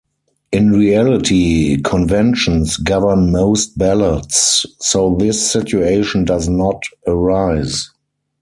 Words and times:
In 0.51 0.71
reality, 0.71 1.79
conventions 1.79 2.77
govern 2.77 3.31
most 3.31 3.77
ballots, 3.77 4.65
so 4.79 5.15
this 5.19 5.51
situation 5.51 6.25
does 6.25 6.49
not 6.49 6.81
arise. 7.05 7.87